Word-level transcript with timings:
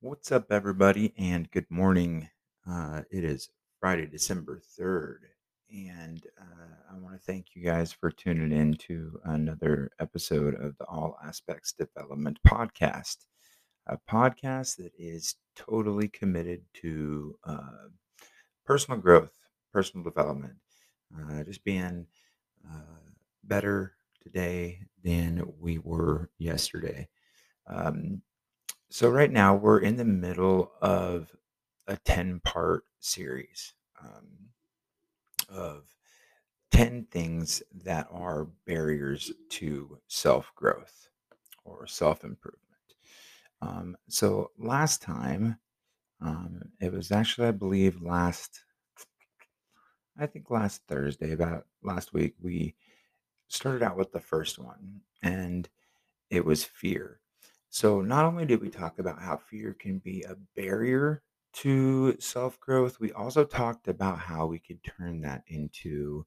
What's 0.00 0.30
up, 0.30 0.52
everybody, 0.52 1.12
and 1.18 1.50
good 1.50 1.68
morning. 1.68 2.28
Uh, 2.64 3.02
it 3.10 3.24
is 3.24 3.48
Friday, 3.80 4.06
December 4.06 4.62
3rd, 4.78 5.18
and 5.74 6.24
uh, 6.40 6.94
I 6.94 6.96
want 6.98 7.16
to 7.16 7.20
thank 7.20 7.46
you 7.54 7.64
guys 7.64 7.90
for 7.92 8.12
tuning 8.12 8.56
in 8.56 8.74
to 8.74 9.18
another 9.24 9.90
episode 9.98 10.54
of 10.54 10.78
the 10.78 10.84
All 10.84 11.18
Aspects 11.26 11.72
Development 11.72 12.38
Podcast, 12.46 13.26
a 13.88 13.98
podcast 14.08 14.76
that 14.76 14.92
is 14.96 15.34
totally 15.56 16.06
committed 16.06 16.62
to 16.74 17.36
uh, 17.42 17.88
personal 18.64 19.00
growth, 19.00 19.32
personal 19.72 20.04
development, 20.04 20.58
uh, 21.18 21.42
just 21.42 21.64
being 21.64 22.06
uh, 22.72 23.10
better 23.42 23.94
today 24.22 24.78
than 25.02 25.42
we 25.58 25.78
were 25.78 26.30
yesterday. 26.38 27.08
Um, 27.66 28.22
so 28.90 29.08
right 29.08 29.30
now 29.30 29.54
we're 29.54 29.80
in 29.80 29.96
the 29.96 30.04
middle 30.04 30.72
of 30.80 31.30
a 31.86 31.96
10 31.96 32.40
part 32.40 32.84
series 33.00 33.74
um, 34.02 34.50
of 35.48 35.84
10 36.70 37.06
things 37.10 37.62
that 37.84 38.06
are 38.10 38.48
barriers 38.66 39.32
to 39.50 39.98
self 40.06 40.52
growth 40.54 41.08
or 41.64 41.86
self 41.86 42.24
improvement. 42.24 42.62
Um, 43.60 43.96
so 44.08 44.50
last 44.58 45.02
time, 45.02 45.58
um, 46.20 46.62
it 46.80 46.92
was 46.92 47.10
actually, 47.10 47.48
I 47.48 47.52
believe, 47.52 48.02
last, 48.02 48.60
I 50.18 50.26
think 50.26 50.50
last 50.50 50.82
Thursday, 50.88 51.32
about 51.32 51.66
last 51.82 52.12
week, 52.12 52.34
we 52.40 52.74
started 53.48 53.82
out 53.82 53.96
with 53.96 54.12
the 54.12 54.20
first 54.20 54.58
one, 54.58 55.00
and 55.22 55.68
it 56.30 56.44
was 56.44 56.64
fear. 56.64 57.20
So, 57.70 58.00
not 58.00 58.24
only 58.24 58.46
did 58.46 58.60
we 58.60 58.70
talk 58.70 58.98
about 58.98 59.20
how 59.20 59.36
fear 59.36 59.74
can 59.74 59.98
be 59.98 60.22
a 60.22 60.36
barrier 60.56 61.22
to 61.54 62.16
self 62.20 62.58
growth, 62.60 63.00
we 63.00 63.12
also 63.12 63.44
talked 63.44 63.88
about 63.88 64.18
how 64.18 64.46
we 64.46 64.58
could 64.58 64.82
turn 64.82 65.20
that 65.22 65.42
into 65.48 66.24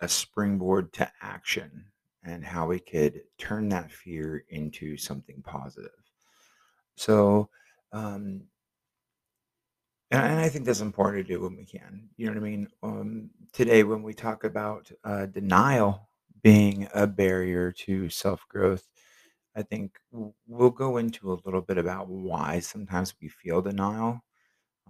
a 0.00 0.08
springboard 0.08 0.92
to 0.94 1.10
action 1.22 1.86
and 2.24 2.44
how 2.44 2.66
we 2.66 2.80
could 2.80 3.22
turn 3.38 3.68
that 3.68 3.90
fear 3.90 4.44
into 4.50 4.96
something 4.96 5.42
positive. 5.42 5.90
So, 6.96 7.48
um, 7.92 8.42
and, 10.10 10.40
I 10.40 10.48
think 10.48 10.64
that's 10.64 10.80
important 10.80 11.26
to 11.26 11.34
do 11.34 11.40
when 11.42 11.56
we 11.56 11.64
can. 11.64 12.08
You 12.16 12.26
know 12.26 12.32
what 12.32 12.38
I 12.38 12.50
mean? 12.50 12.68
Um, 12.82 13.30
today, 13.52 13.82
when 13.84 14.02
we 14.02 14.14
talk 14.14 14.44
about 14.44 14.90
uh, 15.04 15.26
denial 15.26 16.08
being 16.42 16.88
a 16.94 17.06
barrier 17.06 17.72
to 17.72 18.08
self 18.08 18.46
growth, 18.48 18.86
I 19.56 19.62
think 19.62 19.98
we'll 20.46 20.70
go 20.70 20.98
into 20.98 21.32
a 21.32 21.40
little 21.44 21.62
bit 21.62 21.78
about 21.78 22.08
why 22.08 22.60
sometimes 22.60 23.14
we 23.20 23.28
feel 23.28 23.62
denial 23.62 24.22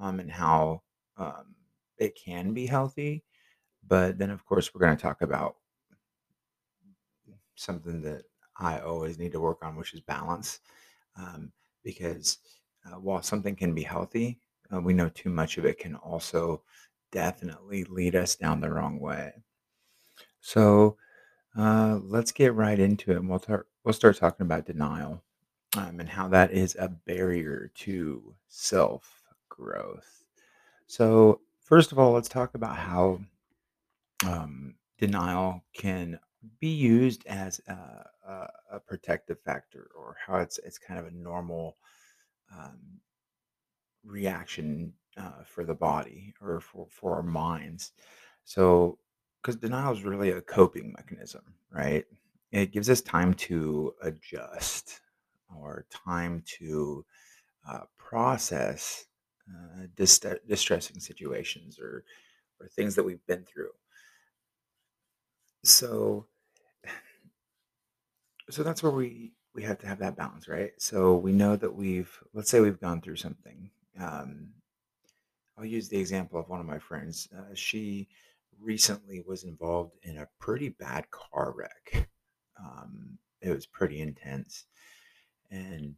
um, 0.01 0.19
and 0.21 0.31
how 0.31 0.83
um, 1.17 1.55
it 1.99 2.19
can 2.23 2.53
be 2.53 2.67
healthy. 2.67 3.25
But 3.87 4.19
then, 4.19 4.31
of 4.31 4.45
course, 4.45 4.75
we're 4.75 4.81
going 4.81 4.97
to 4.97 5.03
talk 5.03 5.23
about 5.23 5.57
something 7.55 8.03
that 8.03 8.25
I 8.59 8.81
always 8.81 9.19
need 9.19 9.33
to 9.33 9.41
work 9.41 9.65
on, 9.65 9.77
which 9.77 9.95
is 9.95 10.01
balance. 10.01 10.61
Um, 11.17 11.53
because 11.85 12.39
uh, 12.85 12.99
while 12.99 13.23
something 13.23 13.55
can 13.55 13.75
be 13.75 13.83
healthy, 13.83 14.41
uh, 14.73 14.81
we 14.81 14.93
know 14.93 15.09
too 15.09 15.31
much 15.31 15.59
of 15.59 15.65
it 15.65 15.79
can 15.79 15.95
also 15.95 16.63
definitely 17.13 17.85
lead 17.85 18.17
us 18.17 18.35
down 18.35 18.61
the 18.61 18.71
wrong 18.71 18.99
way. 18.99 19.33
So 20.41 20.97
uh, 21.57 22.01
let's 22.05 22.33
get 22.33 22.55
right 22.55 22.79
into 22.79 23.13
it. 23.13 23.17
And 23.17 23.29
we'll, 23.29 23.39
tar- 23.39 23.67
we'll 23.85 23.95
start 23.95 24.17
talking 24.17 24.45
about 24.45 24.67
denial 24.67 25.23
um, 25.77 26.01
and 26.01 26.09
how 26.09 26.29
that 26.29 26.53
is 26.53 26.77
a 26.79 26.89
barrier 26.89 27.71
to 27.77 28.35
self 28.49 29.23
growth. 29.49 30.25
So, 30.87 31.41
first 31.61 31.93
of 31.93 31.99
all, 31.99 32.13
let's 32.13 32.29
talk 32.29 32.55
about 32.55 32.77
how 32.77 33.21
um, 34.25 34.75
denial 34.99 35.63
can 35.75 36.19
be 36.61 36.69
used 36.69 37.27
as 37.27 37.61
a, 37.67 38.07
a, 38.29 38.49
a 38.73 38.81
protective 38.81 39.41
factor 39.41 39.91
or 39.97 40.17
how 40.25 40.37
it's 40.37 40.59
it's 40.59 40.79
kind 40.79 41.01
of 41.01 41.07
a 41.07 41.11
normal 41.11 41.77
um, 42.57 43.01
reaction 44.05 44.93
uh, 45.17 45.43
for 45.45 45.65
the 45.65 45.75
body 45.75 46.33
or 46.41 46.61
for 46.61 46.87
for 46.91 47.17
our 47.17 47.23
minds. 47.23 47.93
So, 48.45 48.99
because 49.47 49.61
denial 49.61 49.93
is 49.93 50.03
really 50.03 50.31
a 50.31 50.41
coping 50.41 50.93
mechanism, 50.97 51.43
right? 51.71 52.05
It 52.51 52.73
gives 52.73 52.91
us 52.91 53.01
time 53.01 53.33
to 53.35 53.95
adjust 54.03 55.03
or 55.57 55.87
time 55.89 56.43
to 56.59 57.05
uh, 57.69 57.83
process 57.97 59.07
uh, 59.49 59.87
dis- 59.95 60.19
distressing 60.49 60.99
situations 60.99 61.79
or 61.79 62.05
or 62.59 62.67
things 62.67 62.97
that 62.97 63.05
we've 63.05 63.25
been 63.27 63.45
through. 63.45 63.71
So, 65.63 66.27
so 68.51 68.65
that's 68.65 68.83
where 68.83 68.91
we 68.91 69.33
we 69.55 69.63
have 69.63 69.79
to 69.79 69.87
have 69.87 70.01
that 70.01 70.17
balance, 70.17 70.49
right? 70.49 70.73
So 70.79 71.15
we 71.15 71.31
know 71.31 71.55
that 71.55 71.73
we've 71.73 72.11
let's 72.35 72.51
say 72.51 72.59
we've 72.59 72.81
gone 72.81 73.01
through 73.01 73.17
something. 73.17 73.71
Um, 74.01 74.49
I'll 75.57 75.65
use 75.65 75.89
the 75.89 75.99
example 75.99 76.41
of 76.41 76.49
one 76.49 76.59
of 76.59 76.67
my 76.67 76.81
friends. 76.81 77.29
Uh, 77.37 77.55
she 77.55 78.09
recently 78.61 79.23
was 79.27 79.45
involved 79.45 79.97
in 80.03 80.19
a 80.19 80.29
pretty 80.39 80.71
bad 80.71 81.11
car 81.11 81.53
wreck. 81.57 82.09
Um, 82.59 83.19
it 83.41 83.51
was 83.51 83.67
pretty 83.67 84.01
intense, 84.01 84.65
and 85.51 85.95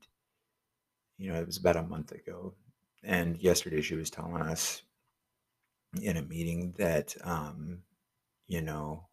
you 1.16 1.32
know 1.32 1.38
it 1.38 1.46
was 1.46 1.56
about 1.56 1.76
a 1.76 1.82
month 1.82 2.12
ago. 2.12 2.54
And 3.04 3.38
yesterday 3.38 3.80
she 3.80 3.94
was 3.94 4.10
telling 4.10 4.42
us 4.42 4.82
in 6.02 6.16
a 6.16 6.22
meeting 6.22 6.74
that 6.78 7.14
um, 7.24 7.78
you 8.48 8.60
know 8.60 9.06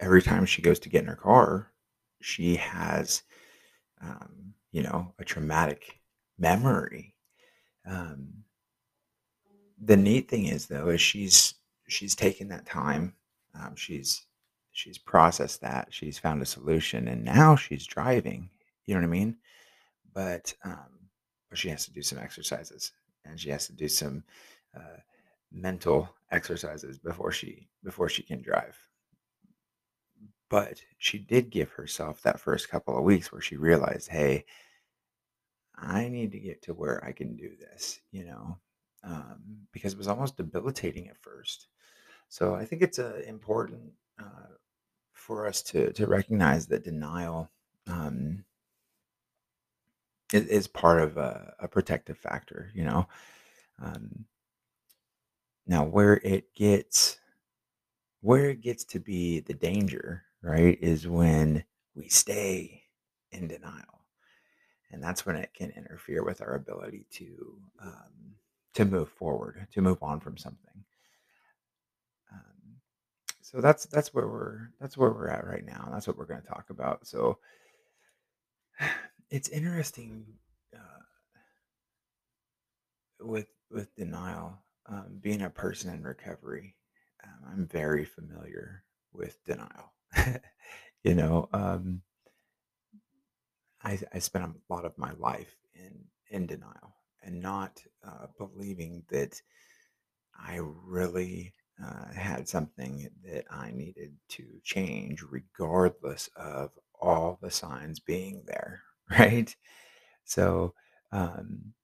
every 0.00 0.22
time 0.22 0.46
she 0.46 0.62
goes 0.62 0.78
to 0.80 0.88
get 0.88 1.02
in 1.02 1.08
her 1.08 1.16
car, 1.16 1.72
she 2.20 2.56
has 2.56 3.22
um, 4.00 4.54
you 4.72 4.82
know 4.82 5.12
a 5.18 5.24
traumatic 5.24 6.00
memory. 6.38 7.14
Um, 7.86 8.44
the 9.80 9.96
neat 9.96 10.28
thing 10.28 10.46
is 10.46 10.66
though 10.66 10.88
is 10.88 11.00
she's 11.00 11.54
she's 11.88 12.14
taken 12.14 12.48
that 12.48 12.66
time 12.66 13.14
um, 13.58 13.74
she's 13.76 14.24
she's 14.72 14.98
processed 14.98 15.60
that 15.60 15.88
she's 15.90 16.18
found 16.18 16.40
a 16.42 16.46
solution 16.46 17.08
and 17.08 17.24
now 17.24 17.56
she's 17.56 17.86
driving 17.86 18.48
you 18.86 18.94
know 18.94 19.00
what 19.00 19.06
i 19.06 19.10
mean? 19.10 19.36
But 20.14 20.54
um 20.64 21.08
but 21.50 21.58
she 21.58 21.68
has 21.68 21.84
to 21.86 21.92
do 21.92 22.02
some 22.02 22.18
exercises 22.18 22.92
and 23.24 23.38
she 23.38 23.50
has 23.50 23.66
to 23.66 23.72
do 23.72 23.88
some 23.88 24.22
uh, 24.76 25.00
mental 25.52 26.08
exercises 26.30 26.98
before 26.98 27.32
she 27.32 27.68
before 27.84 28.08
she 28.08 28.22
can 28.22 28.42
drive. 28.42 28.76
But 30.50 30.80
she 30.98 31.18
did 31.18 31.50
give 31.50 31.70
herself 31.70 32.22
that 32.22 32.40
first 32.40 32.68
couple 32.70 32.96
of 32.96 33.04
weeks 33.04 33.30
where 33.32 33.40
she 33.42 33.56
realized 33.56 34.08
hey 34.08 34.44
i 35.76 36.08
need 36.08 36.32
to 36.32 36.40
get 36.40 36.62
to 36.62 36.74
where 36.74 37.04
i 37.04 37.12
can 37.12 37.36
do 37.36 37.50
this 37.60 38.00
you 38.10 38.24
know? 38.24 38.58
Um, 39.04 39.66
because 39.72 39.92
it 39.92 39.98
was 39.98 40.08
almost 40.08 40.36
debilitating 40.36 41.08
at 41.08 41.16
first 41.18 41.68
So 42.28 42.54
I 42.54 42.64
think 42.64 42.82
it's 42.82 42.98
uh, 42.98 43.22
important 43.26 43.92
uh, 44.18 44.54
for 45.12 45.46
us 45.46 45.62
to 45.62 45.92
to 45.94 46.06
recognize 46.06 46.66
that 46.66 46.84
denial 46.84 47.50
um, 47.86 48.44
is, 50.32 50.46
is 50.46 50.66
part 50.66 51.00
of 51.00 51.16
a, 51.16 51.54
a 51.60 51.68
protective 51.68 52.18
factor. 52.18 52.70
You 52.74 52.84
know, 52.84 53.08
um, 53.82 54.26
now 55.66 55.84
where 55.84 56.14
it 56.24 56.54
gets 56.54 57.18
where 58.20 58.50
it 58.50 58.60
gets 58.60 58.84
to 58.84 59.00
be 59.00 59.40
the 59.40 59.54
danger, 59.54 60.24
right, 60.42 60.78
is 60.80 61.06
when 61.06 61.64
we 61.94 62.08
stay 62.08 62.82
in 63.32 63.48
denial, 63.48 64.04
and 64.90 65.02
that's 65.02 65.24
when 65.24 65.36
it 65.36 65.54
can 65.54 65.70
interfere 65.70 66.24
with 66.24 66.42
our 66.42 66.54
ability 66.54 67.06
to 67.12 67.58
um, 67.80 68.34
to 68.74 68.84
move 68.84 69.08
forward, 69.10 69.66
to 69.72 69.80
move 69.80 70.02
on 70.02 70.20
from 70.20 70.36
something. 70.36 70.84
So 73.50 73.60
that's 73.62 73.86
that's 73.86 74.12
where 74.12 74.28
we're 74.28 74.68
that's 74.78 74.96
where 74.98 75.10
we're 75.10 75.28
at 75.30 75.46
right 75.46 75.64
now. 75.64 75.88
That's 75.90 76.06
what 76.06 76.18
we're 76.18 76.26
going 76.26 76.42
to 76.42 76.46
talk 76.48 76.66
about. 76.70 77.06
So 77.06 77.38
It's 79.30 79.48
interesting, 79.50 80.24
uh, 80.74 81.02
with 83.20 83.48
with 83.70 83.94
denial, 83.96 84.58
um, 84.86 85.18
being 85.20 85.42
a 85.42 85.50
person 85.50 85.92
in 85.92 86.02
recovery, 86.02 86.76
um, 87.24 87.40
I'm 87.52 87.66
very 87.66 88.04
familiar 88.04 88.84
with 89.12 89.42
denial. 89.44 89.92
You 91.04 91.14
know, 91.14 91.48
um, 91.52 92.02
I 93.82 93.98
I 94.12 94.18
spent 94.20 94.44
a 94.44 94.72
lot 94.72 94.84
of 94.84 94.96
my 94.98 95.12
life 95.14 95.56
in 95.74 96.04
in 96.30 96.46
denial 96.46 96.94
and 97.22 97.40
not, 97.40 97.82
uh, 98.04 98.26
believing 98.38 99.02
that 99.08 99.40
I 100.38 100.56
really, 100.62 101.52
uh, 101.84 102.12
had 102.12 102.48
something 102.48 103.08
that 103.24 103.44
I 103.50 103.70
needed 103.72 104.16
to 104.30 104.60
change 104.64 105.22
regardless 105.22 106.28
of 106.36 106.72
all 107.00 107.38
the 107.40 107.50
signs 107.50 108.00
being 108.00 108.44
there, 108.46 108.82
right? 109.10 109.54
So, 110.24 110.74
Um, 111.12 111.74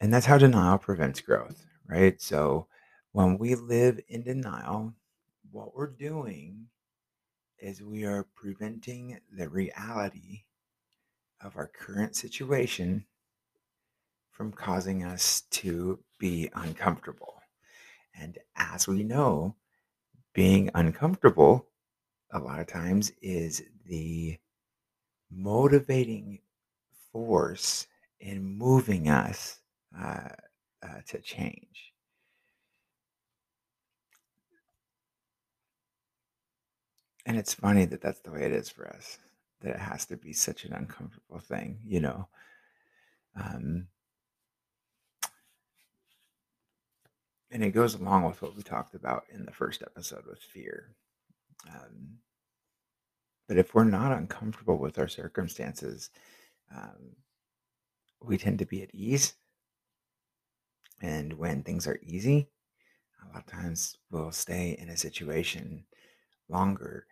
and 0.00 0.12
that's 0.14 0.26
how 0.26 0.38
denial 0.38 0.78
prevents 0.78 1.20
growth, 1.22 1.64
right? 1.88 2.20
So 2.22 2.68
when 3.12 3.38
we 3.38 3.54
live 3.56 4.00
in 4.08 4.24
denial, 4.24 4.94
what 5.52 5.74
we're 5.74 5.88
doing 5.92 6.68
is 7.58 7.82
we 7.82 8.04
are 8.04 8.24
preventing 8.34 9.20
the 9.32 9.48
reality 9.48 10.44
of 11.42 11.56
our 11.56 11.68
current 11.68 12.16
situation 12.16 13.06
from 14.32 14.52
causing 14.52 15.04
us 15.04 15.42
to 15.42 16.02
be 16.18 16.50
uncomfortable. 16.54 17.41
And 18.14 18.38
as 18.56 18.86
we 18.86 19.02
know, 19.02 19.56
being 20.32 20.70
uncomfortable 20.74 21.66
a 22.32 22.38
lot 22.38 22.60
of 22.60 22.66
times 22.66 23.12
is 23.20 23.62
the 23.86 24.38
motivating 25.30 26.40
force 27.12 27.86
in 28.20 28.42
moving 28.42 29.08
us 29.08 29.60
uh, 29.98 30.28
uh, 30.82 31.00
to 31.08 31.18
change. 31.20 31.92
And 37.26 37.36
it's 37.36 37.54
funny 37.54 37.84
that 37.84 38.00
that's 38.00 38.20
the 38.20 38.32
way 38.32 38.44
it 38.44 38.52
is 38.52 38.68
for 38.68 38.88
us, 38.88 39.18
that 39.60 39.74
it 39.74 39.80
has 39.80 40.06
to 40.06 40.16
be 40.16 40.32
such 40.32 40.64
an 40.64 40.72
uncomfortable 40.72 41.38
thing, 41.38 41.78
you 41.86 42.00
know. 42.00 42.28
Um, 43.36 43.86
and 47.52 47.62
it 47.62 47.70
goes 47.70 47.94
along 47.94 48.24
with 48.24 48.40
what 48.40 48.56
we 48.56 48.62
talked 48.62 48.94
about 48.94 49.24
in 49.30 49.44
the 49.44 49.52
first 49.52 49.82
episode 49.82 50.24
with 50.26 50.40
fear. 50.40 50.96
Um, 51.68 52.18
but 53.46 53.58
if 53.58 53.74
we're 53.74 53.84
not 53.84 54.16
uncomfortable 54.16 54.78
with 54.78 54.98
our 54.98 55.08
circumstances, 55.08 56.10
um, 56.74 57.14
we 58.22 58.38
tend 58.38 58.58
to 58.60 58.66
be 58.66 58.82
at 58.82 58.94
ease. 58.94 59.34
And 61.02 61.34
when 61.34 61.62
things 61.62 61.86
are 61.86 61.98
easy, 62.02 62.48
a 63.22 63.34
lot 63.34 63.44
of 63.44 63.46
times 63.46 63.98
we'll 64.10 64.32
stay 64.32 64.76
in 64.80 64.88
a 64.88 64.96
situation 64.96 65.84
longer, 66.48 67.06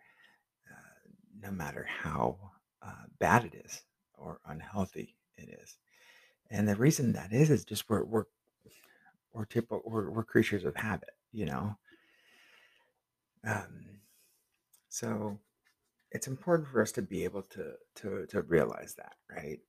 uh, 0.69 1.09
no 1.39 1.51
matter 1.51 1.87
how 1.87 2.37
uh, 2.81 3.05
bad 3.19 3.45
it 3.45 3.53
is 3.63 3.83
or 4.15 4.39
unhealthy 4.47 5.15
it 5.37 5.49
is. 5.61 5.77
And 6.49 6.67
the 6.67 6.75
reason 6.75 7.13
that 7.13 7.31
is 7.31 7.49
is 7.49 7.63
just 7.63 7.89
we're 7.89 8.03
we're 8.03 8.25
we're 9.33 9.45
typical 9.45 9.81
we're, 9.85 10.09
we're 10.09 10.23
creatures 10.23 10.65
of 10.65 10.75
habit, 10.75 11.11
you 11.31 11.45
know. 11.45 11.75
Um, 13.45 13.99
so 14.89 15.39
it's 16.11 16.27
important 16.27 16.67
for 16.69 16.81
us 16.81 16.91
to 16.93 17.01
be 17.01 17.23
able 17.23 17.43
to 17.43 17.73
to 17.95 18.25
to 18.27 18.41
realize 18.43 18.95
that, 18.95 19.15
right? 19.29 19.59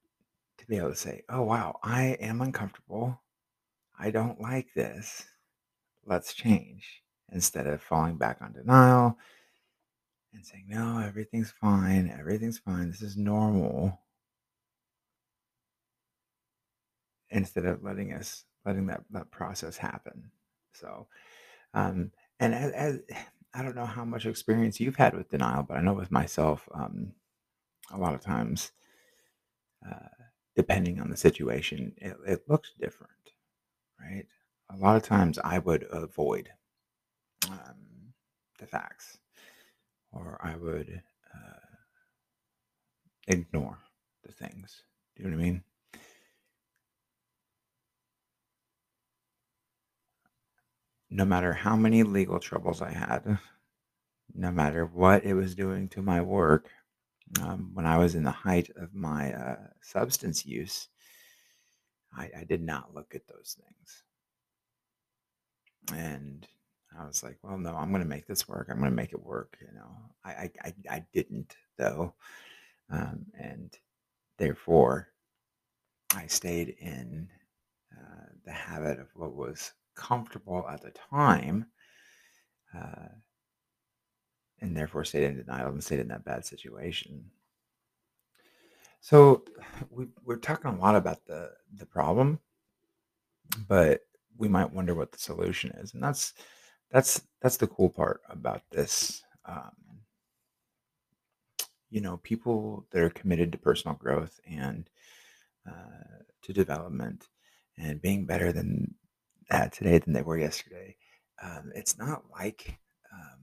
To 0.59 0.67
be 0.67 0.77
able 0.77 0.91
to 0.91 0.97
say, 0.97 1.23
"Oh 1.29 1.43
wow, 1.43 1.79
I 1.83 2.17
am 2.21 2.41
uncomfortable. 2.43 3.21
I 3.99 4.11
don't 4.11 4.41
like 4.41 4.69
this. 4.75 5.25
Let's 6.07 6.35
change." 6.35 7.03
Instead 7.33 7.67
of 7.67 7.83
falling 7.83 8.17
back 8.19 8.39
on 8.43 8.53
denial 8.53 9.19
and 10.35 10.45
saying, 10.45 10.67
"No, 10.69 10.99
everything's 10.99 11.53
fine. 11.53 12.11
Everything's 12.11 12.59
fine. 12.59 12.91
This 12.91 13.03
is 13.03 13.17
normal." 13.17 14.01
Instead 17.31 17.65
of 17.67 17.83
letting 17.83 18.13
us 18.13 18.45
letting 18.65 18.87
that 18.87 19.03
that 19.11 19.31
process 19.31 19.77
happen. 19.77 20.31
So, 20.75 21.07
um, 21.75 22.11
and 22.41 22.55
as, 22.55 22.73
as 22.73 23.01
I 23.55 23.63
don't 23.63 23.77
know 23.77 23.87
how 23.87 24.05
much 24.05 24.27
experience 24.27 24.81
you've 24.81 24.97
had 24.97 25.15
with 25.15 25.31
denial, 25.31 25.63
but 25.63 25.77
I 25.77 25.83
know 25.83 25.95
with 25.95 26.11
myself, 26.11 26.69
um, 26.75 27.13
a 27.91 27.99
lot 27.99 28.15
of 28.15 28.21
times, 28.21 28.73
uh, 29.87 30.09
depending 30.57 31.01
on 31.01 31.11
the 31.11 31.17
situation, 31.17 31.93
it, 31.99 32.17
it 32.27 32.49
looks 32.49 32.73
different, 32.81 33.13
right? 34.01 34.25
A 34.71 34.77
lot 34.77 34.97
of 34.97 35.03
times 35.03 35.39
I 35.45 35.59
would 35.59 35.87
avoid 35.91 36.49
um, 37.51 38.15
the 38.59 38.67
facts 38.67 39.19
or 40.13 40.39
I 40.43 40.57
would 40.57 41.03
uh, 41.35 41.77
ignore 43.29 43.79
the 44.25 44.33
things. 44.33 44.83
Do 45.17 45.23
you 45.23 45.31
know 45.31 45.37
what 45.37 45.43
I 45.43 45.45
mean? 45.45 45.65
No 51.15 51.27
matter 51.27 51.53
how 51.53 51.77
many 51.77 52.03
legal 52.03 52.41
troubles 52.41 52.81
I 52.81 52.91
had, 52.91 53.39
no 54.35 54.51
matter 54.51 54.87
what 54.87 55.25
it 55.25 55.35
was 55.35 55.55
doing 55.55 55.89
to 55.91 56.01
my 56.01 56.23
work, 56.23 56.71
um, 57.43 57.71
when 57.75 57.85
I 57.85 57.99
was 57.99 58.15
in 58.15 58.25
the 58.25 58.31
height 58.31 58.71
of 58.77 58.95
my 58.95 59.33
uh, 59.35 59.57
substance 59.83 60.47
use, 60.47 60.89
I, 62.17 62.31
I 62.39 62.45
did 62.45 62.63
not 62.63 62.95
look 62.95 63.15
at 63.15 63.27
those 63.27 63.59
things. 63.61 64.03
And 65.99 66.47
I 66.99 67.07
was 67.07 67.23
like, 67.23 67.39
well, 67.43 67.59
no, 67.59 67.75
I'm 67.75 67.91
going 67.91 68.03
to 68.03 68.09
make 68.09 68.27
this 68.27 68.49
work. 68.49 68.69
I'm 68.71 68.79
going 68.79 68.91
to 68.91 68.97
make 68.97 69.13
it 69.13 69.23
work. 69.23 69.59
You 69.61 69.75
know, 69.75 69.91
I, 70.25 70.31
I, 70.31 70.51
I, 70.65 70.75
I 70.91 71.05
didn't 71.13 71.55
though. 71.77 72.15
Um, 72.91 73.27
and 73.39 73.77
therefore, 74.39 75.09
I 76.15 76.27
stayed 76.27 76.77
in 76.81 77.29
uh, 77.93 78.27
the 78.45 78.53
habit 78.53 78.99
of 78.99 79.09
what 79.15 79.35
was 79.35 79.73
comfortable 79.95 80.67
at 80.69 80.83
the 80.83 80.93
time. 81.11 81.67
Uh, 82.75 83.09
and 84.63 84.77
therefore 84.77 85.05
stayed 85.05 85.25
in 85.25 85.37
denial 85.37 85.69
and 85.69 85.83
stayed 85.83 85.99
in 85.99 86.09
that 86.09 86.25
bad 86.25 86.47
situation. 86.47 87.25
So 89.01 89.43
we, 89.91 90.07
we're 90.25 90.37
talking 90.37 90.71
a 90.71 90.79
lot 90.79 90.97
about 90.97 91.27
the 91.27 91.51
the 91.77 91.87
problem, 91.87 92.39
but 93.69 94.01
we 94.39 94.49
might 94.49 94.73
wonder 94.73 94.95
what 94.95 95.13
the 95.13 95.19
solution 95.19 95.71
is, 95.73 95.93
and 95.93 96.03
that's 96.03 96.33
that's 96.91 97.21
that's 97.43 97.59
the 97.59 97.67
cool 97.67 97.91
part 97.91 98.23
about 98.31 98.63
this. 98.71 99.23
Um, 99.45 99.73
you 101.91 102.01
know, 102.01 102.17
people 102.19 102.87
that 102.91 103.03
are 103.03 103.11
committed 103.11 103.53
to 103.53 103.59
personal 103.59 103.97
growth 103.97 104.41
and 104.49 104.89
uh, 105.69 106.23
to 106.43 106.53
development 106.53 107.29
and 107.77 108.01
being 108.01 108.25
better 108.25 108.53
than 108.53 108.92
today 109.73 109.99
than 109.99 110.13
they 110.13 110.23
were 110.23 110.39
yesterday. 110.39 110.97
Um, 111.43 111.73
it's 111.75 111.99
not 111.99 112.23
like 112.31 112.79
um, 113.13 113.41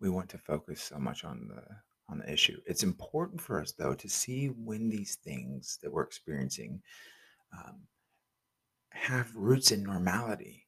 we 0.00 0.08
want 0.08 0.28
to 0.30 0.38
focus 0.38 0.82
so 0.82 0.98
much 0.98 1.24
on 1.24 1.48
the 1.48 1.62
on 2.08 2.18
the 2.18 2.32
issue. 2.32 2.58
It's 2.66 2.84
important 2.84 3.40
for 3.40 3.60
us 3.60 3.72
though 3.72 3.94
to 3.94 4.08
see 4.08 4.46
when 4.46 4.88
these 4.88 5.16
things 5.16 5.78
that 5.82 5.92
we're 5.92 6.04
experiencing 6.04 6.80
um, 7.52 7.80
have 8.90 9.34
roots 9.34 9.72
in 9.72 9.82
normality, 9.82 10.66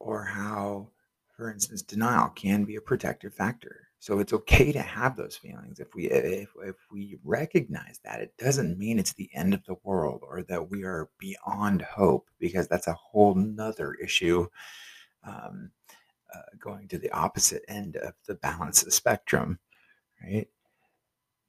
or 0.00 0.24
how, 0.24 0.90
for 1.36 1.50
instance, 1.50 1.82
denial 1.82 2.28
can 2.30 2.64
be 2.64 2.76
a 2.76 2.80
protective 2.80 3.34
factor. 3.34 3.88
So 4.04 4.18
it's 4.18 4.34
okay 4.34 4.70
to 4.70 4.82
have 4.82 5.16
those 5.16 5.34
feelings. 5.34 5.80
If 5.80 5.94
we 5.94 6.10
if, 6.10 6.50
if 6.62 6.76
we 6.92 7.16
recognize 7.24 8.00
that, 8.04 8.20
it 8.20 8.34
doesn't 8.36 8.78
mean 8.78 8.98
it's 8.98 9.14
the 9.14 9.30
end 9.32 9.54
of 9.54 9.64
the 9.64 9.76
world 9.82 10.22
or 10.28 10.42
that 10.42 10.68
we 10.70 10.84
are 10.84 11.08
beyond 11.18 11.80
hope, 11.80 12.28
because 12.38 12.68
that's 12.68 12.86
a 12.86 12.92
whole 12.92 13.34
nother 13.34 13.94
issue. 13.94 14.46
Um, 15.26 15.70
uh, 16.34 16.42
going 16.58 16.86
to 16.88 16.98
the 16.98 17.10
opposite 17.12 17.62
end 17.66 17.96
of 17.96 18.12
the 18.26 18.34
balance 18.34 18.80
spectrum, 18.94 19.58
right? 20.22 20.48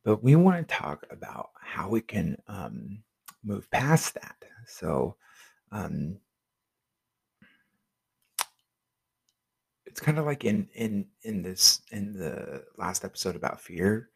But 0.06 0.24
we 0.24 0.38
want 0.38 0.66
to 0.66 0.74
talk 0.74 1.06
about 1.12 1.50
how 1.60 1.90
we 1.90 2.00
can 2.00 2.38
um, 2.48 3.04
move 3.44 3.70
past 3.70 4.14
that. 4.14 4.46
So 4.66 5.18
um, 5.74 6.20
it's 9.96 10.02
kind 10.02 10.20
of 10.20 10.26
like 10.26 10.44
in 10.44 10.68
in 10.74 11.06
in 11.24 11.42
this 11.42 11.80
in 11.90 12.12
the 12.12 12.66
last 12.76 13.06
episode 13.06 13.38
about 13.38 13.62
fear. 13.62 14.10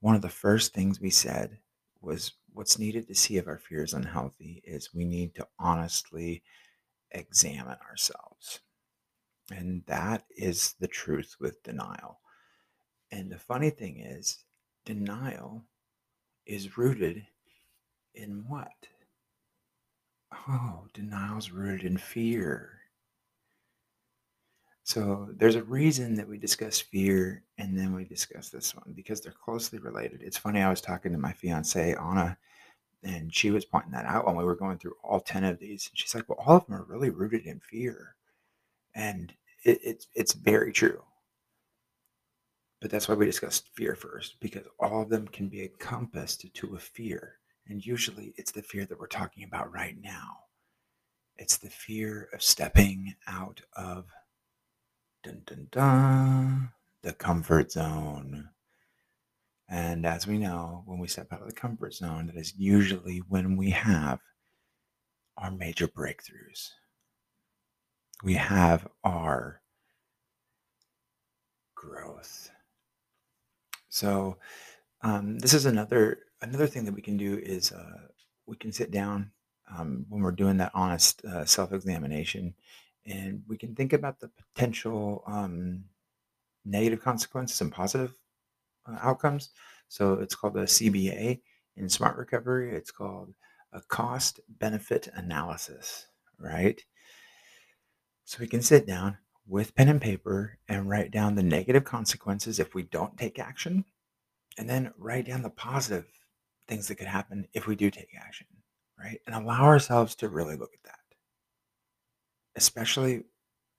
One 0.00 0.14
of 0.14 0.20
the 0.20 0.28
first 0.28 0.74
things 0.74 1.00
we 1.00 1.08
said 1.08 1.56
was 2.02 2.34
what's 2.52 2.78
needed 2.78 3.08
to 3.08 3.14
see 3.14 3.38
if 3.38 3.46
our 3.48 3.56
fear 3.56 3.82
is 3.82 3.94
unhealthy 3.94 4.62
is 4.66 4.92
we 4.92 5.06
need 5.06 5.34
to 5.36 5.48
honestly 5.58 6.42
examine 7.12 7.78
ourselves. 7.88 8.60
And 9.50 9.82
that 9.86 10.24
is 10.36 10.74
the 10.80 10.86
truth 10.86 11.36
with 11.40 11.62
denial. 11.62 12.20
And 13.10 13.32
the 13.32 13.38
funny 13.38 13.70
thing 13.70 14.00
is, 14.00 14.44
denial 14.84 15.64
is 16.44 16.76
rooted 16.76 17.24
in 18.14 18.44
what? 18.48 18.86
Oh, 20.46 20.88
denial's 20.92 21.50
rooted 21.50 21.86
in 21.86 21.96
fear. 21.96 22.81
So 24.84 25.28
there's 25.36 25.54
a 25.54 25.62
reason 25.62 26.14
that 26.16 26.28
we 26.28 26.38
discuss 26.38 26.80
fear 26.80 27.44
and 27.58 27.78
then 27.78 27.94
we 27.94 28.04
discuss 28.04 28.48
this 28.48 28.74
one 28.74 28.92
because 28.94 29.20
they're 29.20 29.32
closely 29.32 29.78
related. 29.78 30.22
It's 30.22 30.36
funny, 30.36 30.60
I 30.60 30.70
was 30.70 30.80
talking 30.80 31.12
to 31.12 31.18
my 31.18 31.32
fiance, 31.32 31.94
Anna, 31.94 32.36
and 33.04 33.32
she 33.34 33.50
was 33.50 33.64
pointing 33.64 33.92
that 33.92 34.06
out 34.06 34.26
when 34.26 34.36
we 34.36 34.44
were 34.44 34.56
going 34.56 34.78
through 34.78 34.94
all 35.02 35.20
10 35.20 35.44
of 35.44 35.58
these. 35.58 35.88
And 35.90 35.98
she's 35.98 36.14
like, 36.14 36.28
well, 36.28 36.42
all 36.44 36.56
of 36.56 36.66
them 36.66 36.76
are 36.76 36.84
really 36.84 37.10
rooted 37.10 37.46
in 37.46 37.60
fear. 37.60 38.16
And 38.94 39.32
it, 39.64 39.78
it's 39.82 40.08
it's 40.14 40.32
very 40.34 40.72
true. 40.72 41.02
But 42.80 42.90
that's 42.90 43.08
why 43.08 43.14
we 43.14 43.26
discussed 43.26 43.70
fear 43.74 43.94
first, 43.94 44.40
because 44.40 44.66
all 44.80 45.02
of 45.02 45.08
them 45.08 45.28
can 45.28 45.48
be 45.48 45.62
encompassed 45.62 46.44
to 46.52 46.74
a 46.74 46.78
fear. 46.78 47.36
And 47.68 47.84
usually 47.84 48.34
it's 48.36 48.50
the 48.50 48.62
fear 48.62 48.84
that 48.86 48.98
we're 48.98 49.06
talking 49.06 49.44
about 49.44 49.72
right 49.72 49.96
now. 50.02 50.38
It's 51.36 51.56
the 51.58 51.70
fear 51.70 52.28
of 52.32 52.42
stepping 52.42 53.14
out 53.28 53.60
of 53.76 54.06
dun, 55.22 55.42
dun, 55.46 55.68
dun, 55.70 56.70
the 57.02 57.12
comfort 57.12 57.72
zone. 57.72 58.48
And 59.68 60.04
as 60.04 60.26
we 60.26 60.38
know, 60.38 60.82
when 60.86 60.98
we 60.98 61.08
step 61.08 61.32
out 61.32 61.40
of 61.40 61.48
the 61.48 61.54
comfort 61.54 61.94
zone, 61.94 62.26
that 62.26 62.36
is 62.36 62.54
usually 62.56 63.18
when 63.28 63.56
we 63.56 63.70
have 63.70 64.20
our 65.38 65.50
major 65.50 65.88
breakthroughs. 65.88 66.70
We 68.22 68.34
have 68.34 68.86
our 69.02 69.62
growth. 71.74 72.50
So 73.88 74.36
um, 75.02 75.38
this 75.38 75.54
is 75.54 75.66
another 75.66 76.20
another 76.40 76.66
thing 76.66 76.84
that 76.84 76.94
we 76.94 77.02
can 77.02 77.16
do 77.16 77.38
is 77.38 77.72
uh, 77.72 78.08
we 78.46 78.56
can 78.56 78.72
sit 78.72 78.90
down 78.90 79.30
um, 79.76 80.06
when 80.08 80.22
we're 80.22 80.32
doing 80.32 80.56
that 80.58 80.72
honest 80.74 81.24
uh, 81.24 81.44
self 81.44 81.72
examination, 81.72 82.54
and 83.06 83.42
we 83.48 83.56
can 83.56 83.74
think 83.74 83.92
about 83.92 84.20
the 84.20 84.30
potential 84.54 85.24
um, 85.26 85.84
negative 86.64 87.02
consequences 87.02 87.60
and 87.60 87.72
positive 87.72 88.14
uh, 88.86 88.98
outcomes. 89.00 89.50
So 89.88 90.14
it's 90.14 90.34
called 90.34 90.56
a 90.56 90.64
CBA 90.64 91.40
in 91.76 91.88
Smart 91.88 92.16
Recovery. 92.16 92.74
It's 92.74 92.90
called 92.90 93.34
a 93.72 93.80
cost 93.80 94.40
benefit 94.48 95.08
analysis, 95.14 96.06
right? 96.38 96.80
So 98.24 98.38
we 98.40 98.46
can 98.46 98.62
sit 98.62 98.86
down 98.86 99.18
with 99.46 99.74
pen 99.74 99.88
and 99.88 100.00
paper 100.00 100.58
and 100.68 100.88
write 100.88 101.10
down 101.10 101.34
the 101.34 101.42
negative 101.42 101.84
consequences 101.84 102.58
if 102.58 102.74
we 102.74 102.84
don't 102.84 103.18
take 103.18 103.38
action, 103.38 103.84
and 104.56 104.68
then 104.68 104.92
write 104.96 105.26
down 105.26 105.42
the 105.42 105.50
positive 105.50 106.06
things 106.68 106.88
that 106.88 106.94
could 106.96 107.08
happen 107.08 107.46
if 107.52 107.66
we 107.66 107.74
do 107.74 107.90
take 107.90 108.14
action, 108.16 108.46
right? 108.98 109.20
And 109.26 109.34
allow 109.34 109.64
ourselves 109.64 110.14
to 110.16 110.28
really 110.28 110.56
look 110.56 110.72
at 110.72 110.82
that. 110.84 110.98
Especially 112.56 113.24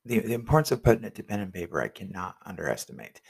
the, 0.05 0.19
the 0.19 0.33
importance 0.33 0.71
of 0.71 0.83
putting 0.83 1.03
it 1.03 1.15
to 1.15 1.23
pen 1.23 1.39
and 1.39 1.53
paper, 1.53 1.81
I 1.81 1.87
cannot 1.87 2.35
underestimate 2.45 3.21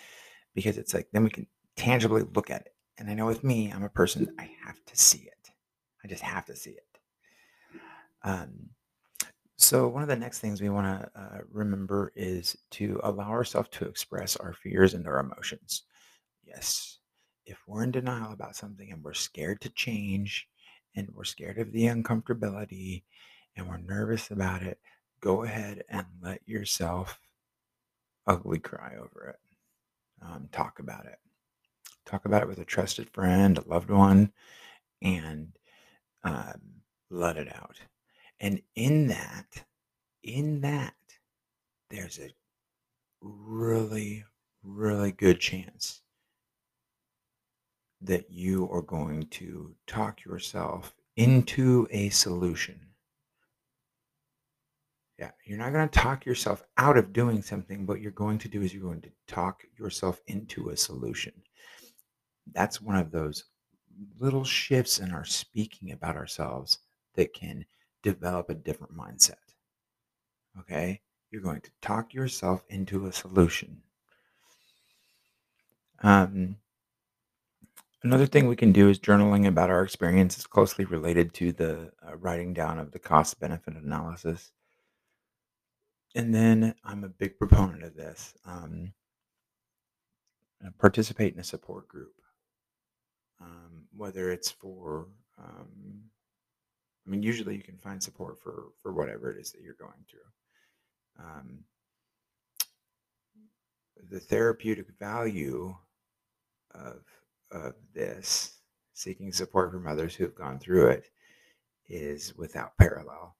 because 0.55 0.77
it's 0.77 0.93
like 0.93 1.07
then 1.11 1.23
we 1.23 1.29
can 1.29 1.47
tangibly 1.75 2.23
look 2.33 2.49
at 2.49 2.61
it. 2.61 2.75
And 2.97 3.09
I 3.09 3.13
know 3.13 3.25
with 3.25 3.43
me, 3.43 3.71
I'm 3.71 3.83
a 3.83 3.89
person, 3.89 4.33
I 4.39 4.51
have 4.65 4.83
to 4.85 4.95
see 4.97 5.19
it. 5.19 5.49
I 6.03 6.07
just 6.07 6.21
have 6.21 6.45
to 6.45 6.55
see 6.55 6.71
it. 6.71 6.99
Um, 8.23 8.69
so, 9.55 9.87
one 9.87 10.03
of 10.03 10.09
the 10.09 10.15
next 10.15 10.39
things 10.39 10.61
we 10.61 10.69
want 10.69 10.87
to 10.87 11.19
uh, 11.19 11.37
remember 11.51 12.11
is 12.15 12.57
to 12.71 12.99
allow 13.03 13.29
ourselves 13.29 13.69
to 13.73 13.85
express 13.85 14.35
our 14.35 14.53
fears 14.53 14.93
and 14.93 15.07
our 15.07 15.19
emotions. 15.19 15.83
Yes, 16.43 16.99
if 17.45 17.59
we're 17.67 17.83
in 17.83 17.91
denial 17.91 18.33
about 18.33 18.55
something 18.55 18.91
and 18.91 19.03
we're 19.03 19.13
scared 19.13 19.61
to 19.61 19.69
change 19.69 20.47
and 20.95 21.07
we're 21.13 21.23
scared 21.23 21.59
of 21.59 21.71
the 21.71 21.85
uncomfortability 21.85 23.03
and 23.55 23.67
we're 23.67 23.77
nervous 23.77 24.31
about 24.31 24.63
it, 24.63 24.79
go 25.23 25.43
ahead 25.43 25.81
and 25.87 26.05
let 26.21 26.41
yourself 26.45 27.17
ugly 28.27 28.59
cry 28.59 28.95
over 28.99 29.29
it. 29.29 29.39
Um, 30.21 30.49
talk 30.51 30.79
about 30.79 31.05
it. 31.05 31.17
Talk 32.05 32.25
about 32.25 32.41
it 32.41 32.47
with 32.49 32.59
a 32.59 32.65
trusted 32.65 33.09
friend, 33.09 33.57
a 33.57 33.69
loved 33.69 33.89
one, 33.89 34.33
and 35.01 35.57
um, 36.25 36.59
let 37.09 37.37
it 37.37 37.47
out. 37.55 37.79
And 38.41 38.61
in 38.75 39.07
that, 39.07 39.63
in 40.23 40.59
that, 40.59 40.93
there's 41.89 42.19
a 42.19 42.29
really, 43.21 44.25
really 44.61 45.13
good 45.13 45.39
chance 45.39 46.01
that 48.01 48.29
you 48.29 48.69
are 48.69 48.81
going 48.81 49.27
to 49.27 49.73
talk 49.87 50.25
yourself 50.25 50.93
into 51.15 51.87
a 51.91 52.09
solution. 52.09 52.92
Yeah, 55.23 55.31
you're 55.45 55.57
not 55.57 55.71
going 55.71 55.87
to 55.87 55.99
talk 55.99 56.25
yourself 56.25 56.65
out 56.77 56.97
of 56.97 57.13
doing 57.13 57.41
something. 57.41 57.85
What 57.85 58.01
you're 58.01 58.11
going 58.11 58.37
to 58.39 58.49
do 58.49 58.61
is 58.61 58.73
you're 58.73 58.83
going 58.83 58.99
to 59.03 59.11
talk 59.25 59.63
yourself 59.79 60.19
into 60.27 60.67
a 60.67 60.75
solution. 60.75 61.31
That's 62.51 62.81
one 62.81 62.97
of 62.97 63.09
those 63.09 63.45
little 64.19 64.43
shifts 64.43 64.99
in 64.99 65.13
our 65.13 65.23
speaking 65.23 65.93
about 65.93 66.17
ourselves 66.17 66.79
that 67.15 67.33
can 67.33 67.63
develop 68.01 68.49
a 68.49 68.53
different 68.53 68.97
mindset. 68.97 69.39
Okay? 70.59 70.99
You're 71.31 71.41
going 71.41 71.61
to 71.61 71.71
talk 71.81 72.13
yourself 72.13 72.65
into 72.67 73.05
a 73.05 73.13
solution. 73.13 73.81
Um, 76.01 76.57
another 78.03 78.25
thing 78.25 78.49
we 78.49 78.57
can 78.57 78.73
do 78.73 78.89
is 78.89 78.99
journaling 78.99 79.47
about 79.47 79.69
our 79.69 79.83
experience 79.83 80.37
is 80.37 80.45
closely 80.45 80.83
related 80.83 81.33
to 81.35 81.53
the 81.53 81.93
uh, 82.05 82.17
writing 82.17 82.53
down 82.53 82.77
of 82.77 82.91
the 82.91 82.99
cost 82.99 83.39
benefit 83.39 83.75
analysis. 83.75 84.51
And 86.15 86.33
then 86.33 86.75
I'm 86.83 87.03
a 87.03 87.09
big 87.09 87.39
proponent 87.39 87.83
of 87.83 87.95
this. 87.95 88.35
Um, 88.45 88.93
uh, 90.63 90.69
participate 90.79 91.33
in 91.33 91.39
a 91.39 91.43
support 91.43 91.87
group, 91.87 92.13
um, 93.41 93.85
whether 93.95 94.31
it's 94.31 94.51
for 94.51 95.07
um, 95.37 96.03
I 97.05 97.09
mean, 97.09 97.21
usually 97.21 97.55
you 97.55 97.63
can 97.63 97.77
find 97.77 98.01
support 98.01 98.39
for 98.39 98.71
for 98.81 98.93
whatever 98.93 99.29
it 99.29 99.37
is 99.37 99.51
that 99.51 99.61
you're 99.61 99.73
going 99.73 100.05
through. 100.09 101.25
Um, 101.25 101.59
the 104.09 104.19
therapeutic 104.19 104.87
value 104.99 105.75
of 106.73 107.03
of 107.51 107.73
this, 107.93 108.59
seeking 108.93 109.31
support 109.31 109.71
from 109.71 109.87
others 109.87 110.15
who 110.15 110.23
have 110.23 110.35
gone 110.35 110.59
through 110.59 110.87
it, 110.87 111.09
is 111.87 112.35
without 112.37 112.77
parallel. 112.77 113.35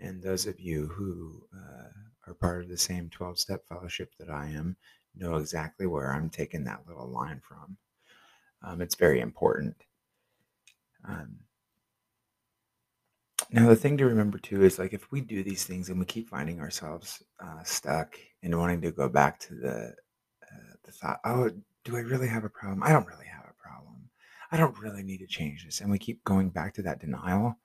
And 0.00 0.22
those 0.22 0.46
of 0.46 0.58
you 0.58 0.86
who 0.86 1.42
uh, 1.54 2.30
are 2.30 2.34
part 2.34 2.62
of 2.62 2.68
the 2.68 2.78
same 2.78 3.10
12 3.10 3.38
step 3.38 3.66
fellowship 3.68 4.12
that 4.18 4.30
I 4.30 4.46
am 4.46 4.76
know 5.14 5.36
exactly 5.36 5.86
where 5.86 6.12
I'm 6.12 6.30
taking 6.30 6.64
that 6.64 6.82
little 6.86 7.08
line 7.08 7.40
from. 7.46 7.76
Um, 8.62 8.80
it's 8.80 8.94
very 8.94 9.20
important. 9.20 9.76
Um, 11.08 11.40
now, 13.52 13.68
the 13.68 13.76
thing 13.76 13.96
to 13.98 14.04
remember 14.04 14.38
too 14.38 14.62
is 14.62 14.78
like 14.78 14.92
if 14.92 15.10
we 15.10 15.20
do 15.20 15.42
these 15.42 15.64
things 15.64 15.88
and 15.88 15.98
we 15.98 16.06
keep 16.06 16.28
finding 16.28 16.60
ourselves 16.60 17.22
uh, 17.42 17.62
stuck 17.64 18.16
and 18.42 18.56
wanting 18.56 18.80
to 18.82 18.92
go 18.92 19.08
back 19.08 19.40
to 19.40 19.54
the 19.54 19.94
uh, 20.42 20.74
the 20.84 20.92
thought, 20.92 21.20
oh, 21.24 21.50
do 21.84 21.96
I 21.96 22.00
really 22.00 22.28
have 22.28 22.44
a 22.44 22.50
problem? 22.50 22.82
I 22.82 22.92
don't 22.92 23.06
really 23.06 23.26
have 23.26 23.44
a 23.44 23.60
problem. 23.60 24.08
I 24.52 24.56
don't 24.56 24.78
really 24.78 25.02
need 25.02 25.18
to 25.18 25.26
change 25.26 25.64
this, 25.64 25.80
and 25.80 25.90
we 25.90 25.98
keep 25.98 26.22
going 26.24 26.50
back 26.50 26.74
to 26.74 26.82
that 26.82 27.00
denial. 27.00 27.58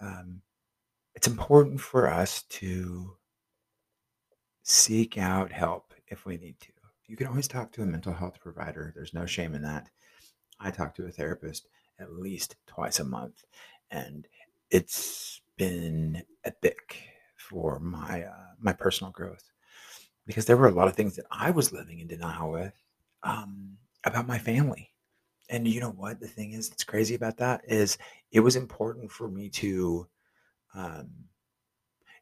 Um, 0.00 0.42
it's 1.16 1.26
important 1.26 1.80
for 1.80 2.08
us 2.08 2.42
to 2.42 3.16
seek 4.62 5.16
out 5.16 5.50
help 5.50 5.94
if 6.08 6.26
we 6.26 6.36
need 6.36 6.60
to. 6.60 6.68
You 7.06 7.16
can 7.16 7.26
always 7.26 7.48
talk 7.48 7.72
to 7.72 7.82
a 7.82 7.86
mental 7.86 8.12
health 8.12 8.38
provider. 8.40 8.92
There's 8.94 9.14
no 9.14 9.26
shame 9.26 9.54
in 9.54 9.62
that. 9.62 9.88
I 10.60 10.70
talk 10.70 10.94
to 10.96 11.06
a 11.06 11.10
therapist 11.10 11.68
at 11.98 12.12
least 12.12 12.56
twice 12.66 13.00
a 13.00 13.04
month, 13.04 13.44
and 13.90 14.28
it's 14.70 15.40
been 15.56 16.22
epic 16.44 16.98
for 17.36 17.78
my 17.80 18.24
uh, 18.24 18.54
my 18.60 18.72
personal 18.72 19.12
growth 19.12 19.50
because 20.26 20.44
there 20.44 20.56
were 20.56 20.68
a 20.68 20.74
lot 20.74 20.88
of 20.88 20.94
things 20.94 21.16
that 21.16 21.26
I 21.30 21.50
was 21.50 21.72
living 21.72 22.00
in 22.00 22.08
denial 22.08 22.50
with 22.50 22.74
um, 23.22 23.78
about 24.04 24.26
my 24.26 24.38
family. 24.38 24.90
And 25.48 25.66
you 25.68 25.80
know 25.80 25.90
what? 25.90 26.20
The 26.20 26.26
thing 26.26 26.52
is, 26.52 26.68
that's 26.68 26.84
crazy 26.84 27.14
about 27.14 27.36
that 27.38 27.62
is 27.68 27.98
it 28.32 28.40
was 28.40 28.56
important 28.56 29.12
for 29.12 29.28
me 29.28 29.48
to, 29.50 30.08
um, 30.74 31.08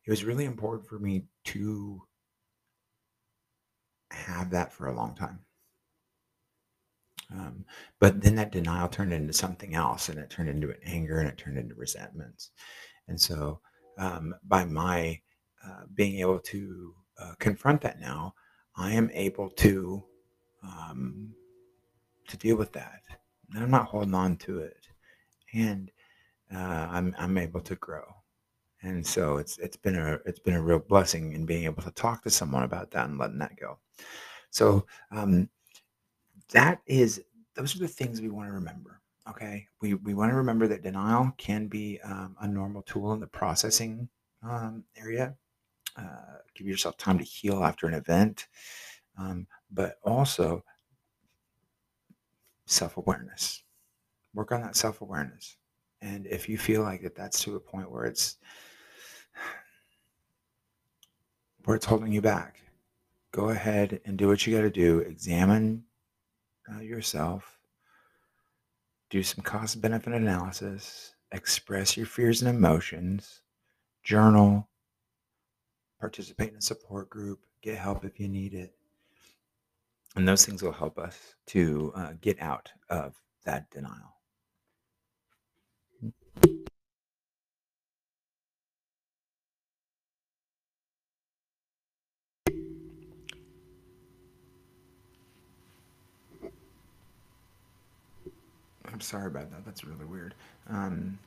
it 0.06 0.10
was 0.10 0.24
really 0.24 0.44
important 0.44 0.88
for 0.88 0.98
me 0.98 1.24
to 1.46 2.02
have 4.10 4.50
that 4.50 4.72
for 4.72 4.86
a 4.86 4.94
long 4.94 5.14
time. 5.14 5.40
Um, 7.32 7.64
but 8.00 8.20
then 8.20 8.36
that 8.36 8.52
denial 8.52 8.88
turned 8.88 9.12
into 9.12 9.32
something 9.32 9.74
else 9.74 10.08
and 10.08 10.18
it 10.18 10.30
turned 10.30 10.48
into 10.48 10.70
an 10.70 10.76
anger 10.84 11.18
and 11.18 11.28
it 11.28 11.38
turned 11.38 11.58
into 11.58 11.74
resentments. 11.74 12.50
And 13.08 13.20
so, 13.20 13.60
um, 13.98 14.34
by 14.46 14.64
my 14.64 15.20
uh, 15.66 15.84
being 15.94 16.20
able 16.20 16.40
to 16.40 16.94
uh, 17.18 17.32
confront 17.38 17.80
that 17.82 18.00
now, 18.00 18.34
I 18.76 18.92
am 18.92 19.10
able 19.12 19.50
to 19.50 20.04
um, 20.62 21.32
to 22.28 22.36
deal 22.36 22.56
with 22.56 22.72
that. 22.72 23.00
And 23.54 23.62
I'm 23.62 23.70
not 23.70 23.86
holding 23.86 24.14
on 24.14 24.36
to 24.38 24.60
it, 24.60 24.88
and 25.52 25.90
uh, 26.54 26.88
I'm 26.90 27.14
I'm 27.18 27.38
able 27.38 27.60
to 27.60 27.76
grow. 27.76 28.04
And 28.84 29.06
so 29.06 29.38
it's 29.38 29.56
it's 29.58 29.78
been 29.78 29.96
a 29.96 30.18
it's 30.26 30.38
been 30.38 30.54
a 30.54 30.62
real 30.62 30.78
blessing 30.78 31.32
in 31.32 31.46
being 31.46 31.64
able 31.64 31.82
to 31.82 31.90
talk 31.92 32.22
to 32.22 32.30
someone 32.30 32.64
about 32.64 32.90
that 32.90 33.08
and 33.08 33.18
letting 33.18 33.38
that 33.38 33.56
go. 33.56 33.78
So 34.50 34.86
um, 35.10 35.48
that 36.50 36.82
is 36.86 37.22
those 37.54 37.74
are 37.74 37.78
the 37.78 37.88
things 37.88 38.20
we 38.20 38.28
want 38.28 38.48
to 38.48 38.52
remember. 38.52 39.00
Okay, 39.28 39.66
we 39.80 39.94
we 39.94 40.12
want 40.12 40.30
to 40.30 40.36
remember 40.36 40.68
that 40.68 40.82
denial 40.82 41.32
can 41.38 41.66
be 41.66 41.98
um, 42.04 42.36
a 42.42 42.46
normal 42.46 42.82
tool 42.82 43.14
in 43.14 43.20
the 43.20 43.26
processing 43.26 44.06
um, 44.42 44.84
area. 44.98 45.34
Uh, 45.96 46.38
give 46.54 46.66
yourself 46.66 46.98
time 46.98 47.16
to 47.16 47.24
heal 47.24 47.64
after 47.64 47.86
an 47.86 47.94
event, 47.94 48.48
um, 49.18 49.46
but 49.70 49.96
also 50.02 50.62
self 52.66 52.98
awareness. 52.98 53.62
Work 54.34 54.52
on 54.52 54.60
that 54.60 54.76
self 54.76 55.00
awareness. 55.00 55.56
And 56.02 56.26
if 56.26 56.50
you 56.50 56.58
feel 56.58 56.82
like 56.82 57.00
that 57.02 57.14
that's 57.14 57.42
to 57.44 57.56
a 57.56 57.60
point 57.60 57.90
where 57.90 58.04
it's 58.04 58.36
where 61.64 61.76
it's 61.76 61.86
holding 61.86 62.12
you 62.12 62.20
back, 62.20 62.60
go 63.32 63.48
ahead 63.50 64.00
and 64.04 64.16
do 64.16 64.28
what 64.28 64.46
you 64.46 64.54
got 64.54 64.62
to 64.62 64.70
do. 64.70 65.00
Examine 65.00 65.82
uh, 66.72 66.80
yourself. 66.80 67.58
Do 69.10 69.22
some 69.22 69.42
cost 69.42 69.80
benefit 69.80 70.12
analysis. 70.12 71.14
Express 71.32 71.96
your 71.96 72.06
fears 72.06 72.42
and 72.42 72.54
emotions. 72.54 73.42
Journal. 74.02 74.68
Participate 76.00 76.50
in 76.52 76.58
a 76.58 76.62
support 76.62 77.08
group. 77.08 77.40
Get 77.62 77.78
help 77.78 78.04
if 78.04 78.20
you 78.20 78.28
need 78.28 78.54
it. 78.54 78.74
And 80.16 80.28
those 80.28 80.44
things 80.46 80.62
will 80.62 80.72
help 80.72 80.98
us 80.98 81.34
to 81.46 81.92
uh, 81.96 82.12
get 82.20 82.40
out 82.40 82.70
of 82.88 83.14
that 83.44 83.70
denial. 83.70 84.14
I'm 98.93 98.93
sorry 99.04 99.26
about 99.26 99.50
that. 99.50 99.64
That's 99.64 99.84
really 99.84 100.04
weird. 100.04 100.34
Um, 100.68 101.18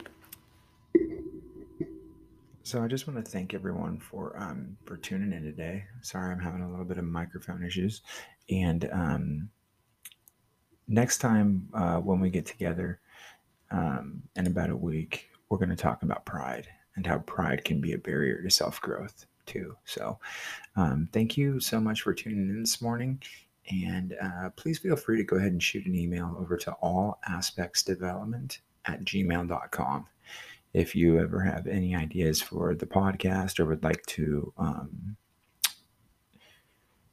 so 2.64 2.84
I 2.84 2.88
just 2.88 3.08
want 3.08 3.24
to 3.24 3.32
thank 3.32 3.54
everyone 3.54 3.98
for 3.98 4.36
um, 4.38 4.76
for 4.86 4.98
tuning 4.98 5.32
in 5.32 5.44
today. 5.44 5.86
Sorry, 6.02 6.32
I'm 6.32 6.40
having 6.40 6.62
a 6.62 6.70
little 6.70 6.86
bit 6.86 6.98
of 6.98 7.06
microphone 7.06 7.64
issues, 7.64 8.02
and 8.50 8.90
um, 8.92 9.50
next 10.88 11.20
time 11.20 11.70
uh, 11.74 11.98
when 11.98 12.20
we 12.20 12.30
get 12.30 12.46
together 12.46 13.00
um, 13.72 14.22
in 14.36 14.48
about 14.48 14.70
a 14.70 14.76
week, 14.76 15.30
we're 15.50 15.58
going 15.58 15.70
to 15.70 15.76
talk 15.76 16.04
about 16.04 16.26
pride 16.26 16.68
and 16.96 17.06
how 17.06 17.20
pride 17.20 17.64
can 17.64 17.80
be 17.80 17.94
a 17.94 17.98
barrier 17.98 18.42
to 18.42 18.50
self 18.50 18.82
growth 18.82 19.26
too. 19.46 19.78
So, 19.86 20.20
um, 20.76 21.08
thank 21.14 21.38
you 21.38 21.60
so 21.60 21.80
much 21.80 22.02
for 22.02 22.14
tuning 22.14 22.50
in 22.50 22.60
this 22.60 22.82
morning. 22.82 23.22
And 23.70 24.16
uh, 24.22 24.50
please 24.56 24.80
feel 24.80 24.96
free 24.96 25.18
to 25.18 25.24
go 25.24 25.36
ahead 25.36 25.52
and 25.52 25.62
shoot 25.62 25.86
an 25.86 25.96
email 25.96 26.36
over 26.40 26.56
to 26.58 26.72
all 26.74 27.20
aspects 27.28 27.84
development 27.84 28.60
at 28.86 29.04
gmail.com. 29.04 30.06
If 30.74 30.96
you 30.96 31.20
ever 31.20 31.42
have 31.42 31.68
any 31.68 31.96
ideas 31.96 32.42
for 32.42 32.76
the 32.76 32.86
podcast 32.86 33.60
or 33.60 33.66
would 33.66 33.84
like 33.84 34.06
to 34.08 34.54
um, 34.58 35.18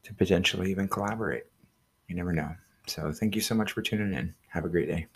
to 0.02 0.14
potentially 0.14 0.70
even 0.70 0.86
collaborate, 0.86 1.44
you 2.08 2.14
never 2.14 2.32
know. 2.32 2.54
So 2.86 3.10
thank 3.12 3.34
you 3.34 3.40
so 3.40 3.54
much 3.54 3.72
for 3.72 3.80
tuning 3.80 4.12
in. 4.12 4.34
Have 4.48 4.64
a 4.64 4.68
great 4.68 4.88
day. 4.88 5.06